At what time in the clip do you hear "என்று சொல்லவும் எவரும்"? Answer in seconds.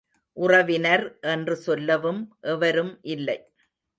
1.33-2.93